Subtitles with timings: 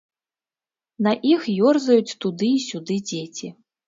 [1.07, 3.51] На іх ёрзаюць туды і сюды дзеці.